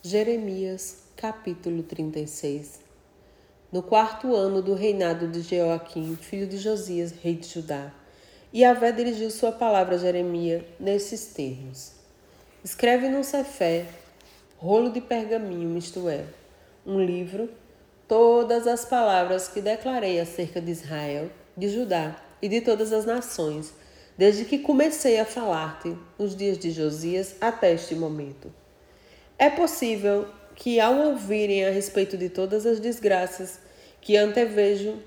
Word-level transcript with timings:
Jeremias, 0.00 0.98
capítulo 1.16 1.82
36 1.82 2.78
No 3.72 3.82
quarto 3.82 4.32
ano 4.32 4.62
do 4.62 4.72
reinado 4.72 5.26
de 5.26 5.42
Joaquim, 5.42 6.14
filho 6.14 6.46
de 6.46 6.56
Josias, 6.56 7.12
rei 7.20 7.34
de 7.34 7.48
Judá, 7.48 7.92
Yahvé 8.54 8.92
dirigiu 8.92 9.28
sua 9.28 9.50
palavra 9.50 9.96
a 9.96 9.98
Jeremias 9.98 10.62
nesses 10.78 11.34
termos: 11.34 11.94
Escreve 12.62 13.08
num 13.08 13.24
cefé, 13.24 13.86
rolo 14.56 14.92
de 14.92 15.00
pergaminho, 15.00 15.76
isto 15.76 16.08
é, 16.08 16.26
um 16.86 17.04
livro, 17.04 17.50
todas 18.06 18.68
as 18.68 18.84
palavras 18.84 19.48
que 19.48 19.60
declarei 19.60 20.20
acerca 20.20 20.60
de 20.60 20.70
Israel, 20.70 21.28
de 21.56 21.68
Judá 21.68 22.22
e 22.40 22.48
de 22.48 22.60
todas 22.60 22.92
as 22.92 23.04
nações, 23.04 23.74
desde 24.16 24.44
que 24.44 24.60
comecei 24.60 25.18
a 25.18 25.24
falar-te 25.24 25.98
nos 26.16 26.36
dias 26.36 26.56
de 26.56 26.70
Josias 26.70 27.34
até 27.40 27.72
este 27.72 27.96
momento. 27.96 28.48
É 29.38 29.48
possível 29.48 30.26
que, 30.56 30.80
ao 30.80 30.96
ouvirem 30.96 31.64
a 31.64 31.70
respeito 31.70 32.16
de 32.16 32.28
todas 32.28 32.66
as 32.66 32.80
desgraças 32.80 33.60
que 34.00 34.16
antevejo 34.16 34.98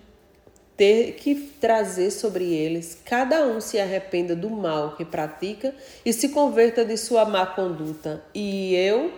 ter 0.77 1.15
que 1.15 1.35
trazer 1.59 2.09
sobre 2.11 2.45
eles, 2.53 2.97
cada 3.03 3.45
um 3.45 3.59
se 3.59 3.77
arrependa 3.77 4.33
do 4.33 4.49
mal 4.49 4.95
que 4.95 5.03
pratica 5.03 5.75
e 6.05 6.13
se 6.13 6.29
converta 6.29 6.85
de 6.85 6.95
sua 6.95 7.25
má 7.25 7.45
conduta, 7.45 8.23
e 8.33 8.73
eu 8.73 9.11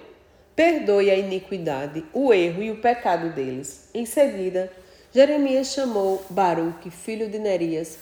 perdoe 0.56 1.12
a 1.12 1.16
iniquidade, 1.16 2.04
o 2.12 2.34
erro 2.34 2.64
e 2.64 2.72
o 2.72 2.82
pecado 2.82 3.30
deles. 3.30 3.88
Em 3.94 4.06
seguida, 4.06 4.72
Jeremias 5.14 5.68
chamou 5.68 6.26
Baruque, 6.28 6.90
filho 6.90 7.30
de 7.30 7.38
Nerias, 7.38 8.00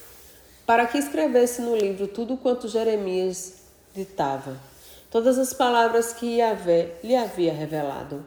para 0.66 0.88
que 0.88 0.98
escrevesse 0.98 1.62
no 1.62 1.76
livro 1.76 2.08
tudo 2.08 2.38
quanto 2.38 2.70
Jeremias 2.70 3.64
ditava 3.94 4.71
todas 5.12 5.38
as 5.38 5.54
palavras 5.54 6.14
que 6.14 6.38
Yahvé 6.38 6.94
lhe 7.04 7.16
havia 7.16 7.54
revelado. 7.54 8.24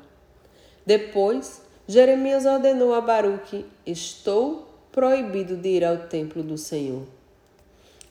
Depois, 0.85 1.63
Jeremias 1.89 2.45
ordenou 2.45 2.95
a 2.95 3.01
Baruque: 3.01 3.65
Estou 3.87 4.69
proibido 4.93 5.57
de 5.57 5.71
ir 5.71 5.85
ao 5.85 5.97
templo 5.97 6.43
do 6.43 6.59
Senhor. 6.59 7.05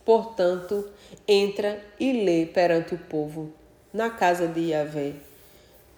Portanto, 0.04 0.90
entra 1.26 1.80
e 1.98 2.26
lê 2.26 2.46
perante 2.46 2.96
o 2.96 2.98
povo, 2.98 3.54
na 3.94 4.10
casa 4.10 4.48
de 4.48 4.72
Yahvé, 4.72 5.14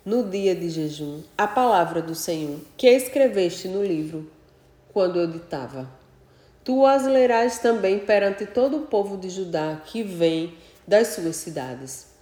no 0.04 0.30
dia 0.30 0.54
de 0.54 0.70
jejum, 0.70 1.24
a 1.36 1.48
palavra 1.48 2.02
do 2.02 2.14
Senhor, 2.14 2.60
que 2.78 2.88
escreveste 2.88 3.68
no 3.68 3.84
livro, 3.84 4.30
quando 4.94 5.18
eu 5.18 5.26
ditava. 5.26 5.90
Tu 6.64 6.86
as 6.86 7.06
lerás 7.06 7.60
também 7.60 8.00
perante 8.00 8.46
todo 8.46 8.78
o 8.78 8.82
povo 8.82 9.18
de 9.18 9.30
Judá 9.30 9.82
que 9.86 10.04
vem 10.04 10.54
das 10.88 11.10
suas 11.10 11.38
cidades. 11.38 12.15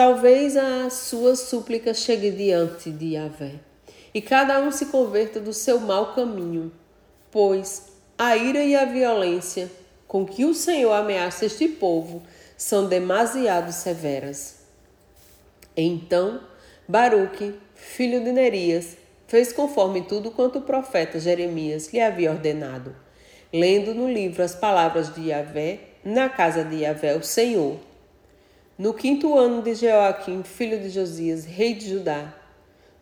Talvez 0.00 0.56
a 0.56 0.88
sua 0.88 1.36
súplica 1.36 1.92
chegue 1.92 2.30
diante 2.30 2.90
de 2.90 3.16
Yahvé, 3.16 3.56
e 4.14 4.22
cada 4.22 4.58
um 4.58 4.72
se 4.72 4.86
converta 4.86 5.38
do 5.38 5.52
seu 5.52 5.78
mau 5.78 6.14
caminho, 6.14 6.72
pois 7.30 7.92
a 8.16 8.34
ira 8.34 8.64
e 8.64 8.74
a 8.74 8.86
violência 8.86 9.70
com 10.08 10.24
que 10.24 10.46
o 10.46 10.54
Senhor 10.54 10.94
ameaça 10.94 11.44
este 11.44 11.68
povo 11.68 12.22
são 12.56 12.88
demasiado 12.88 13.72
severas. 13.72 14.60
Então 15.76 16.40
Baruque, 16.88 17.54
filho 17.74 18.24
de 18.24 18.32
Nerias, 18.32 18.96
fez 19.26 19.52
conforme 19.52 20.00
tudo 20.00 20.30
quanto 20.30 20.60
o 20.60 20.62
profeta 20.62 21.20
Jeremias 21.20 21.92
lhe 21.92 22.00
havia 22.00 22.30
ordenado, 22.30 22.96
lendo 23.52 23.94
no 23.94 24.10
livro 24.10 24.42
as 24.42 24.54
palavras 24.54 25.14
de 25.14 25.28
Yahvé, 25.28 25.78
na 26.02 26.30
casa 26.30 26.64
de 26.64 26.76
Yahvé, 26.76 27.14
o 27.16 27.22
Senhor, 27.22 27.89
no 28.80 28.94
quinto 28.94 29.36
ano 29.36 29.60
de 29.60 29.74
Joaquim, 29.74 30.42
filho 30.42 30.80
de 30.80 30.88
Josias, 30.88 31.44
rei 31.44 31.74
de 31.74 31.86
Judá, 31.86 32.34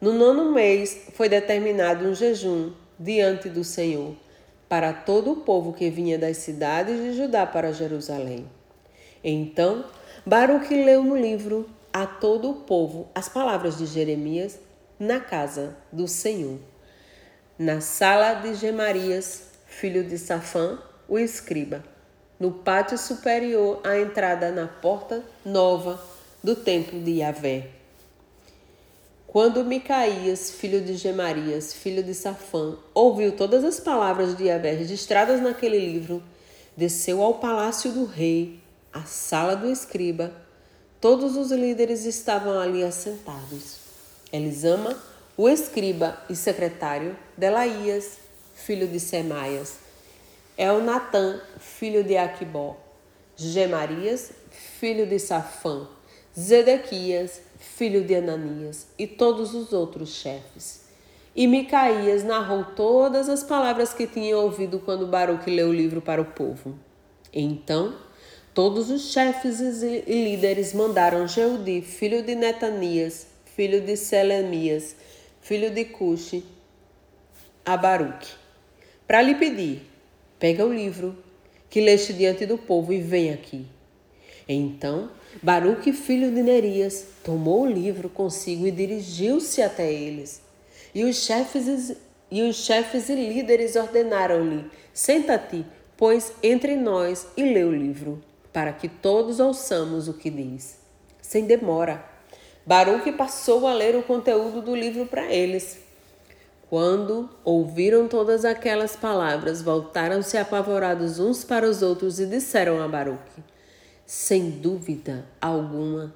no 0.00 0.12
nono 0.12 0.50
mês 0.50 1.02
foi 1.14 1.28
determinado 1.28 2.04
um 2.04 2.16
jejum 2.16 2.72
diante 2.98 3.48
do 3.48 3.62
Senhor 3.62 4.16
para 4.68 4.92
todo 4.92 5.30
o 5.30 5.36
povo 5.36 5.72
que 5.72 5.88
vinha 5.88 6.18
das 6.18 6.38
cidades 6.38 7.00
de 7.00 7.16
Judá 7.16 7.46
para 7.46 7.72
Jerusalém. 7.72 8.44
Então, 9.22 9.84
Baruque 10.26 10.74
leu 10.74 11.04
no 11.04 11.16
livro 11.16 11.70
a 11.92 12.04
todo 12.04 12.50
o 12.50 12.54
povo 12.54 13.08
as 13.14 13.28
palavras 13.28 13.78
de 13.78 13.86
Jeremias 13.86 14.58
na 14.98 15.20
casa 15.20 15.76
do 15.92 16.08
Senhor. 16.08 16.58
Na 17.56 17.80
sala 17.80 18.34
de 18.34 18.54
Gemarias, 18.54 19.44
filho 19.64 20.02
de 20.02 20.18
Safã, 20.18 20.76
o 21.08 21.20
escriba 21.20 21.84
no 22.38 22.52
pátio 22.52 22.96
superior 22.96 23.80
à 23.84 23.98
entrada 23.98 24.50
na 24.50 24.66
porta 24.66 25.24
nova 25.44 26.02
do 26.42 26.54
templo 26.54 27.00
de 27.00 27.18
Yahvé. 27.18 27.68
Quando 29.26 29.64
Micaías, 29.64 30.50
filho 30.50 30.80
de 30.80 30.94
Gemarias, 30.94 31.74
filho 31.74 32.02
de 32.02 32.14
Safã, 32.14 32.76
ouviu 32.94 33.32
todas 33.32 33.62
as 33.62 33.78
palavras 33.78 34.36
de 34.36 34.44
Yahvé 34.44 34.72
registradas 34.72 35.40
naquele 35.42 35.78
livro, 35.78 36.22
desceu 36.76 37.22
ao 37.22 37.34
palácio 37.34 37.92
do 37.92 38.04
rei, 38.04 38.58
à 38.92 39.02
sala 39.02 39.54
do 39.54 39.70
escriba. 39.70 40.32
Todos 41.00 41.36
os 41.36 41.50
líderes 41.50 42.06
estavam 42.06 42.58
ali 42.58 42.82
assentados. 42.82 43.76
Elisama, 44.32 44.96
o 45.36 45.48
escriba 45.48 46.18
e 46.30 46.34
secretário, 46.34 47.16
Delaías, 47.36 48.18
filho 48.54 48.88
de 48.88 48.98
Semaias, 48.98 49.87
Elnatã, 50.58 51.40
filho 51.60 52.02
de 52.02 52.16
Aquibó, 52.16 52.76
Gemarias, 53.36 54.32
filho 54.50 55.06
de 55.06 55.16
Safã, 55.20 55.86
Zedequias, 56.36 57.40
filho 57.60 58.02
de 58.02 58.16
Ananias, 58.16 58.88
e 58.98 59.06
todos 59.06 59.54
os 59.54 59.72
outros 59.72 60.08
chefes. 60.14 60.88
E 61.36 61.46
Micaías 61.46 62.24
narrou 62.24 62.64
todas 62.64 63.28
as 63.28 63.44
palavras 63.44 63.94
que 63.94 64.08
tinha 64.08 64.36
ouvido 64.36 64.80
quando 64.80 65.06
Baruque 65.06 65.48
leu 65.48 65.68
o 65.68 65.72
livro 65.72 66.00
para 66.00 66.20
o 66.20 66.24
povo. 66.24 66.76
Então, 67.32 67.94
todos 68.52 68.90
os 68.90 69.12
chefes 69.12 69.60
e 69.60 70.00
líderes 70.08 70.74
mandaram 70.74 71.28
Jeudi, 71.28 71.82
filho 71.82 72.24
de 72.24 72.34
Netanias, 72.34 73.28
filho 73.54 73.80
de 73.80 73.96
Selemias, 73.96 74.96
filho 75.40 75.70
de 75.70 75.84
Cuxi, 75.84 76.44
a 77.64 77.76
Baruque, 77.76 78.32
para 79.06 79.22
lhe 79.22 79.36
pedir 79.36 79.97
Pega 80.38 80.64
o 80.64 80.72
livro 80.72 81.16
que 81.68 81.80
leste 81.80 82.12
diante 82.12 82.46
do 82.46 82.56
povo 82.56 82.92
e 82.92 83.00
vem 83.00 83.32
aqui. 83.32 83.66
Então, 84.48 85.10
Baruque, 85.42 85.92
filho 85.92 86.30
de 86.30 86.42
Nerias, 86.42 87.06
tomou 87.22 87.62
o 87.62 87.70
livro 87.70 88.08
consigo 88.08 88.66
e 88.66 88.70
dirigiu-se 88.70 89.60
até 89.60 89.92
eles. 89.92 90.40
E 90.94 91.04
os 91.04 91.16
chefes 91.24 91.96
e 92.30 92.42
os 92.42 92.56
chefes 92.56 93.08
e 93.08 93.14
líderes 93.14 93.76
ordenaram-lhe: 93.76 94.64
Senta-te, 94.92 95.66
pois, 95.96 96.32
entre 96.42 96.76
nós 96.76 97.26
e 97.36 97.42
lê 97.42 97.64
o 97.64 97.72
livro, 97.72 98.22
para 98.52 98.72
que 98.72 98.88
todos 98.88 99.40
ouçamos 99.40 100.08
o 100.08 100.14
que 100.14 100.30
diz. 100.30 100.78
Sem 101.20 101.44
demora, 101.44 102.04
Baruque 102.64 103.12
passou 103.12 103.66
a 103.66 103.74
ler 103.74 103.96
o 103.96 104.02
conteúdo 104.02 104.62
do 104.62 104.74
livro 104.74 105.06
para 105.06 105.32
eles. 105.32 105.78
Quando 106.68 107.30
ouviram 107.42 108.06
todas 108.06 108.44
aquelas 108.44 108.94
palavras, 108.94 109.62
voltaram-se 109.62 110.36
apavorados 110.36 111.18
uns 111.18 111.42
para 111.42 111.66
os 111.66 111.80
outros 111.80 112.20
e 112.20 112.26
disseram 112.26 112.82
a 112.82 112.86
Baruque: 112.86 113.42
Sem 114.04 114.50
dúvida 114.50 115.24
alguma, 115.40 116.14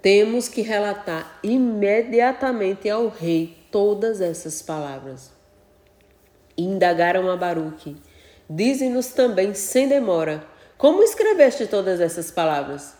temos 0.00 0.48
que 0.48 0.62
relatar 0.62 1.40
imediatamente 1.42 2.88
ao 2.88 3.08
rei 3.08 3.56
todas 3.70 4.20
essas 4.20 4.62
palavras. 4.62 5.32
indagaram 6.56 7.28
a 7.28 7.36
Baruque: 7.36 7.96
Dize-nos 8.48 9.08
também, 9.08 9.54
sem 9.54 9.88
demora, 9.88 10.44
como 10.76 11.02
escreveste 11.02 11.66
todas 11.66 12.00
essas 12.00 12.30
palavras? 12.30 12.94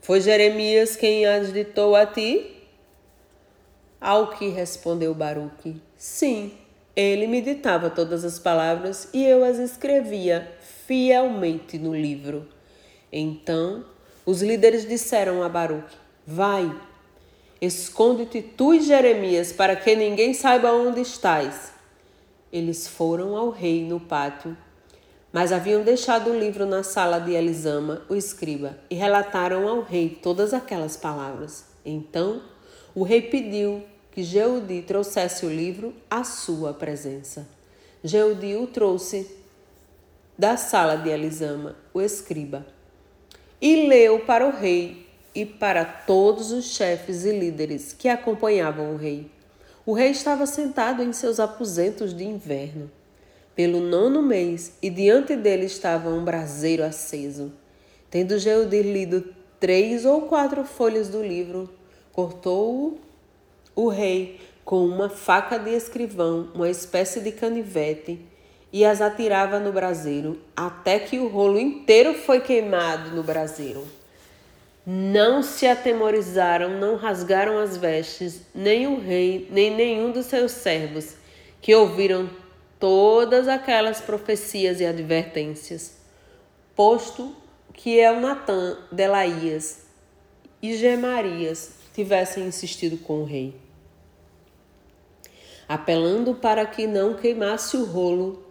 Foi 0.00 0.22
Jeremias 0.22 0.96
quem 0.96 1.26
as 1.26 1.52
ditou 1.52 1.94
a 1.94 2.06
ti? 2.06 2.55
Ao 4.00 4.28
que 4.28 4.48
respondeu 4.48 5.14
Baruque: 5.14 5.80
Sim, 5.96 6.52
ele 6.94 7.26
me 7.26 7.40
ditava 7.40 7.90
todas 7.90 8.24
as 8.24 8.38
palavras 8.38 9.08
e 9.12 9.24
eu 9.24 9.44
as 9.44 9.58
escrevia 9.58 10.50
fielmente 10.86 11.78
no 11.78 11.94
livro. 11.94 12.46
Então 13.12 13.84
os 14.24 14.42
líderes 14.42 14.86
disseram 14.86 15.42
a 15.42 15.48
Baruque: 15.48 15.96
Vai, 16.26 16.70
esconde-te 17.60 18.42
tu 18.42 18.74
e 18.74 18.80
Jeremias 18.80 19.52
para 19.52 19.76
que 19.76 19.96
ninguém 19.96 20.34
saiba 20.34 20.72
onde 20.72 21.00
estás. 21.00 21.72
Eles 22.52 22.86
foram 22.86 23.36
ao 23.36 23.50
rei 23.50 23.84
no 23.84 23.98
pátio, 23.98 24.56
mas 25.32 25.52
haviam 25.52 25.82
deixado 25.82 26.30
o 26.30 26.38
livro 26.38 26.64
na 26.64 26.82
sala 26.82 27.18
de 27.18 27.32
Elisama, 27.32 28.02
o 28.08 28.14
escriba, 28.14 28.78
e 28.88 28.94
relataram 28.94 29.68
ao 29.68 29.82
rei 29.82 30.08
todas 30.08 30.54
aquelas 30.54 30.96
palavras. 30.96 31.66
Então 31.84 32.40
o 32.96 33.02
rei 33.02 33.20
pediu 33.20 33.82
que 34.10 34.22
Jeudi 34.22 34.80
trouxesse 34.80 35.44
o 35.44 35.50
livro 35.50 35.92
à 36.10 36.24
sua 36.24 36.72
presença. 36.72 37.46
Jeudi 38.02 38.56
o 38.56 38.66
trouxe 38.66 39.30
da 40.38 40.56
sala 40.56 40.96
de 40.96 41.10
Elisama, 41.10 41.76
o 41.92 42.00
escriba, 42.00 42.66
e 43.60 43.86
leu 43.86 44.20
para 44.20 44.46
o 44.46 44.50
rei 44.50 45.06
e 45.34 45.44
para 45.44 45.84
todos 45.84 46.52
os 46.52 46.74
chefes 46.74 47.26
e 47.26 47.38
líderes 47.38 47.92
que 47.92 48.08
acompanhavam 48.08 48.94
o 48.94 48.96
rei. 48.96 49.30
O 49.84 49.92
rei 49.92 50.08
estava 50.08 50.46
sentado 50.46 51.02
em 51.02 51.12
seus 51.12 51.38
aposentos 51.38 52.16
de 52.16 52.24
inverno, 52.24 52.90
pelo 53.54 53.78
nono 53.78 54.22
mês, 54.22 54.72
e 54.80 54.88
diante 54.88 55.36
dele 55.36 55.66
estava 55.66 56.08
um 56.08 56.24
braseiro 56.24 56.82
aceso. 56.82 57.52
Tendo 58.10 58.38
Jeudir 58.38 58.86
lido 58.86 59.34
três 59.60 60.06
ou 60.06 60.22
quatro 60.22 60.64
folhas 60.64 61.10
do 61.10 61.22
livro, 61.22 61.75
cortou-o 62.16 62.98
o 63.74 63.88
rei 63.90 64.40
com 64.64 64.86
uma 64.86 65.10
faca 65.10 65.58
de 65.58 65.70
escrivão, 65.72 66.48
uma 66.54 66.70
espécie 66.70 67.20
de 67.20 67.30
canivete, 67.30 68.18
e 68.72 68.86
as 68.86 69.02
atirava 69.02 69.60
no 69.60 69.70
braseiro, 69.70 70.40
até 70.56 70.98
que 70.98 71.18
o 71.18 71.28
rolo 71.28 71.60
inteiro 71.60 72.14
foi 72.14 72.40
queimado 72.40 73.10
no 73.10 73.22
braseiro. 73.22 73.86
Não 74.86 75.42
se 75.42 75.66
atemorizaram, 75.66 76.78
não 76.80 76.96
rasgaram 76.96 77.58
as 77.58 77.76
vestes, 77.76 78.40
nem 78.54 78.86
o 78.86 78.98
rei, 78.98 79.46
nem 79.50 79.70
nenhum 79.76 80.10
dos 80.10 80.24
seus 80.24 80.52
servos, 80.52 81.16
que 81.60 81.74
ouviram 81.74 82.30
todas 82.80 83.46
aquelas 83.46 84.00
profecias 84.00 84.80
e 84.80 84.86
advertências, 84.86 85.98
posto 86.74 87.36
que 87.74 87.98
Elnatã, 87.98 88.78
Delaías 88.90 89.80
e 90.62 90.74
Gemarias 90.76 91.76
tivessem 91.96 92.44
insistido 92.44 92.98
com 92.98 93.22
o 93.22 93.24
rei, 93.24 93.54
apelando 95.66 96.34
para 96.34 96.66
que 96.66 96.86
não 96.86 97.14
queimasse 97.14 97.74
o 97.74 97.86
rolo. 97.86 98.44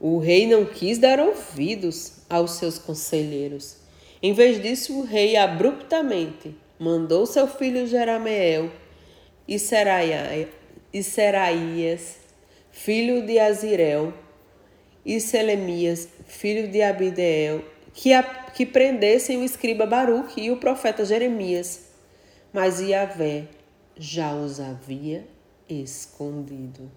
O 0.00 0.20
rei 0.20 0.46
não 0.46 0.64
quis 0.64 0.98
dar 0.98 1.18
ouvidos 1.18 2.18
aos 2.30 2.52
seus 2.52 2.78
conselheiros. 2.78 3.78
Em 4.22 4.32
vez 4.32 4.62
disso, 4.62 5.00
o 5.00 5.02
rei 5.02 5.36
abruptamente 5.36 6.54
mandou 6.78 7.26
seu 7.26 7.48
filho 7.48 7.84
Jerameel 7.88 8.70
e, 9.48 9.58
Seraías, 9.58 10.46
filho 12.70 13.26
de 13.26 13.40
Azirel, 13.40 14.14
e 15.04 15.20
Selemias, 15.20 16.08
filho 16.28 16.68
de 16.68 16.82
Abideel, 16.82 17.64
que, 17.92 18.12
a, 18.12 18.22
que 18.22 18.64
prendessem 18.64 19.38
o 19.38 19.44
escriba 19.44 19.86
Baruque 19.86 20.40
e 20.40 20.50
o 20.52 20.58
profeta 20.58 21.04
Jeremias, 21.04 21.87
mas 22.52 22.80
Yahvé 22.80 23.44
já 23.96 24.34
os 24.34 24.60
havia 24.60 25.26
escondido. 25.68 26.90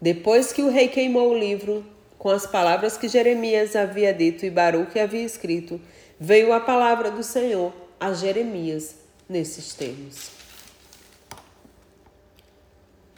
Depois 0.00 0.52
que 0.52 0.62
o 0.62 0.70
rei 0.70 0.88
queimou 0.88 1.30
o 1.30 1.38
livro, 1.38 1.84
com 2.18 2.28
as 2.28 2.46
palavras 2.46 2.96
que 2.96 3.08
Jeremias 3.08 3.74
havia 3.74 4.12
dito 4.12 4.44
e 4.44 4.50
Baruque 4.50 4.98
havia 4.98 5.22
escrito, 5.22 5.80
veio 6.18 6.52
a 6.52 6.60
palavra 6.60 7.10
do 7.10 7.22
Senhor 7.22 7.72
a 7.98 8.12
Jeremias 8.12 8.96
nesses 9.28 9.74
termos. 9.74 10.30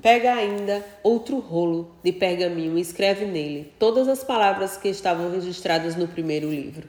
Pega 0.01 0.33
ainda 0.33 0.85
outro 1.03 1.41
rolo 1.41 1.91
de 2.05 2.13
pergaminho 2.13 2.79
e 2.79 2.81
escreve 2.81 3.25
nele 3.25 3.73
todas 3.79 4.07
as 4.07 4.23
palavras 4.23 4.77
que 4.77 4.89
estavam 4.89 5.31
registradas 5.31 5.97
no 5.97 6.07
primeiro 6.07 6.49
livro, 6.49 6.89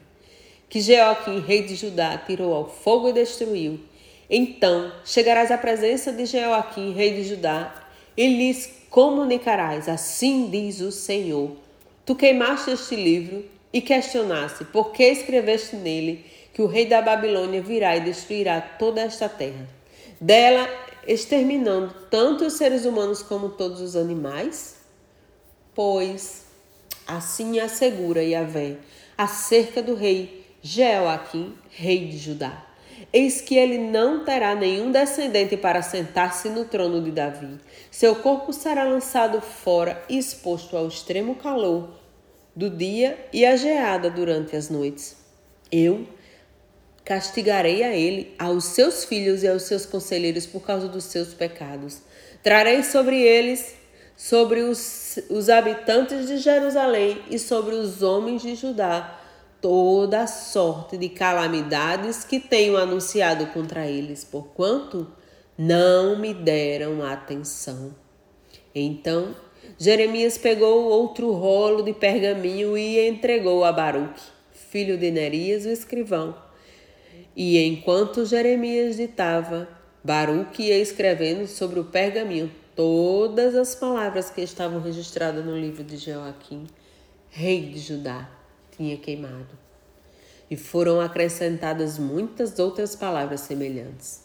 que 0.68 0.80
Jeoaquim, 0.80 1.40
rei 1.40 1.64
de 1.64 1.74
Judá, 1.74 2.16
tirou 2.18 2.54
ao 2.54 2.68
fogo 2.68 3.08
e 3.08 3.12
destruiu. 3.12 3.80
Então 4.30 4.92
chegarás 5.04 5.50
à 5.50 5.58
presença 5.58 6.12
de 6.12 6.24
Jeoaquim, 6.24 6.92
rei 6.92 7.14
de 7.14 7.24
Judá, 7.24 7.74
e 8.16 8.28
lhes 8.28 8.70
comunicarás: 8.88 9.88
Assim 9.88 10.48
diz 10.48 10.80
o 10.80 10.92
Senhor. 10.92 11.56
Tu 12.06 12.14
queimaste 12.14 12.70
este 12.70 12.94
livro 12.94 13.44
e 13.72 13.80
questionaste 13.80 14.64
por 14.66 14.92
que 14.92 15.02
escreveste 15.02 15.74
nele 15.74 16.24
que 16.54 16.62
o 16.62 16.66
rei 16.66 16.86
da 16.86 17.02
Babilônia 17.02 17.60
virá 17.60 17.96
e 17.96 18.00
destruirá 18.00 18.60
toda 18.60 19.00
esta 19.00 19.28
terra. 19.28 19.68
Dela 20.20 20.68
exterminando 21.06 21.94
tanto 22.10 22.44
os 22.44 22.52
seres 22.54 22.84
humanos 22.84 23.22
como 23.22 23.50
todos 23.50 23.80
os 23.80 23.96
animais? 23.96 24.76
Pois 25.74 26.44
assim 27.06 27.58
assegura 27.58 28.22
Yahvé 28.22 28.76
acerca 29.16 29.82
do 29.82 29.94
rei 29.94 30.46
Jeoaquim, 30.62 31.54
rei 31.70 32.06
de 32.06 32.18
Judá. 32.18 32.69
Eis 33.12 33.40
que 33.40 33.56
ele 33.56 33.78
não 33.78 34.24
terá 34.24 34.54
nenhum 34.54 34.90
descendente 34.90 35.56
para 35.56 35.82
sentar-se 35.82 36.48
no 36.48 36.64
trono 36.64 37.02
de 37.02 37.10
Davi. 37.10 37.58
Seu 37.90 38.16
corpo 38.16 38.52
será 38.52 38.84
lançado 38.84 39.40
fora 39.40 40.02
e 40.08 40.18
exposto 40.18 40.76
ao 40.76 40.86
extremo 40.86 41.34
calor 41.34 41.90
do 42.54 42.68
dia 42.68 43.18
e 43.32 43.44
a 43.44 43.56
geada 43.56 44.10
durante 44.10 44.54
as 44.56 44.68
noites. 44.68 45.16
Eu 45.70 46.06
castigarei 47.04 47.82
a 47.82 47.94
ele, 47.94 48.34
aos 48.38 48.64
seus 48.64 49.04
filhos 49.04 49.42
e 49.42 49.48
aos 49.48 49.62
seus 49.62 49.84
conselheiros 49.84 50.46
por 50.46 50.60
causa 50.60 50.86
dos 50.86 51.04
seus 51.04 51.34
pecados. 51.34 51.98
Trarei 52.42 52.82
sobre 52.82 53.20
eles, 53.20 53.74
sobre 54.16 54.60
os, 54.60 55.18
os 55.28 55.48
habitantes 55.48 56.28
de 56.28 56.36
Jerusalém 56.38 57.20
e 57.30 57.38
sobre 57.38 57.74
os 57.74 58.02
homens 58.02 58.42
de 58.42 58.54
Judá, 58.54 59.19
toda 59.60 60.22
a 60.22 60.26
sorte 60.26 60.96
de 60.96 61.08
calamidades 61.08 62.24
que 62.24 62.40
tenho 62.40 62.76
anunciado 62.76 63.46
contra 63.48 63.86
eles, 63.86 64.24
porquanto 64.24 65.06
não 65.56 66.18
me 66.18 66.32
deram 66.32 67.02
atenção. 67.04 67.94
Então 68.74 69.34
Jeremias 69.78 70.38
pegou 70.38 70.84
outro 70.84 71.32
rolo 71.32 71.82
de 71.82 71.92
pergaminho 71.92 72.76
e 72.76 73.08
entregou 73.08 73.64
a 73.64 73.72
Baruque, 73.72 74.22
filho 74.52 74.96
de 74.96 75.10
Nerias, 75.10 75.64
o 75.64 75.68
escrivão 75.68 76.34
e 77.42 77.58
enquanto 77.64 78.26
Jeremias 78.26 78.96
ditava, 78.96 79.68
Baruque 80.02 80.64
ia 80.64 80.78
escrevendo 80.78 81.46
sobre 81.46 81.78
o 81.78 81.84
pergaminho 81.84 82.50
todas 82.74 83.54
as 83.54 83.74
palavras 83.74 84.30
que 84.30 84.40
estavam 84.40 84.80
registradas 84.80 85.44
no 85.44 85.56
livro 85.56 85.84
de 85.84 85.96
Joaquim, 85.96 86.66
rei 87.28 87.66
de 87.66 87.78
Judá, 87.78 88.28
tinha 88.80 88.96
queimado. 88.96 89.58
E 90.50 90.56
foram 90.56 91.02
acrescentadas 91.02 91.98
muitas 91.98 92.58
outras 92.58 92.96
palavras 92.96 93.42
semelhantes. 93.42 94.22